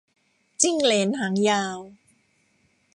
[0.61, 1.77] จิ้งเหลนหางยาว